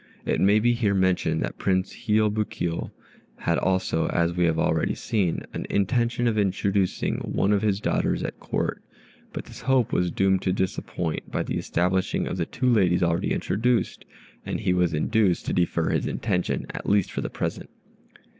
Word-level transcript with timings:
It 0.25 0.41
may 0.41 0.57
be 0.59 0.73
here 0.73 0.95
mentioned 0.95 1.43
that 1.43 1.59
Prince 1.59 1.93
Hiob 2.07 2.49
Kio 2.49 2.91
had 3.37 3.59
also, 3.59 4.07
as 4.07 4.33
we 4.33 4.45
have 4.45 4.57
already 4.57 4.95
seen, 4.95 5.45
an 5.53 5.67
intention 5.69 6.25
of 6.27 6.39
introducing 6.39 7.17
one 7.19 7.53
of 7.53 7.61
his 7.61 7.79
daughters 7.79 8.23
at 8.23 8.39
Court; 8.39 8.81
but 9.31 9.45
this 9.45 9.61
hope 9.61 9.93
was 9.93 10.09
doomed 10.09 10.41
to 10.41 10.51
disappointment 10.53 11.31
by 11.31 11.43
the 11.43 11.55
establishing 11.59 12.25
of 12.25 12.37
the 12.37 12.47
two 12.47 12.67
ladies 12.67 13.03
already 13.03 13.31
introduced, 13.31 14.03
and 14.43 14.61
he 14.61 14.73
was 14.73 14.95
induced 14.95 15.45
to 15.45 15.53
defer 15.53 15.89
his 15.91 16.07
intention, 16.07 16.65
at 16.71 16.89
least 16.89 17.11
for 17.11 17.21
the 17.21 17.29
present. 17.29 17.69